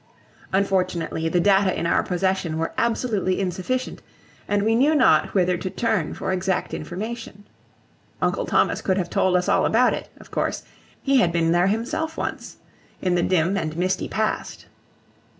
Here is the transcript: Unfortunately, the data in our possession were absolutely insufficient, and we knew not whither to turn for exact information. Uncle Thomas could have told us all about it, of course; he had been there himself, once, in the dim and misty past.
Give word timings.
Unfortunately, 0.51 1.29
the 1.29 1.39
data 1.39 1.77
in 1.77 1.85
our 1.85 2.01
possession 2.01 2.57
were 2.57 2.73
absolutely 2.75 3.39
insufficient, 3.39 4.01
and 4.47 4.63
we 4.63 4.73
knew 4.73 4.95
not 4.95 5.35
whither 5.35 5.57
to 5.57 5.69
turn 5.69 6.15
for 6.15 6.31
exact 6.31 6.73
information. 6.73 7.43
Uncle 8.19 8.47
Thomas 8.47 8.81
could 8.81 8.97
have 8.97 9.11
told 9.11 9.35
us 9.35 9.47
all 9.47 9.63
about 9.63 9.93
it, 9.93 10.09
of 10.17 10.31
course; 10.31 10.63
he 11.03 11.17
had 11.17 11.31
been 11.31 11.51
there 11.51 11.67
himself, 11.67 12.17
once, 12.17 12.57
in 12.99 13.13
the 13.13 13.21
dim 13.21 13.55
and 13.55 13.77
misty 13.77 14.07
past. 14.07 14.65